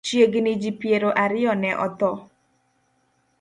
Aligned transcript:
Chiegni 0.07 0.51
ji 0.61 0.71
piero 0.79 1.09
ariyo 1.23 1.53
ne 1.61 1.71
otho. 1.85 2.11